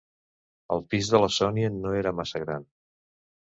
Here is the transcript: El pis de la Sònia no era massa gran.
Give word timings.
El 0.75 0.81
pis 0.93 1.09
de 1.11 1.19
la 1.25 1.29
Sònia 1.37 1.71
no 1.77 1.93
era 2.01 2.17
massa 2.23 2.43
gran. 2.47 2.69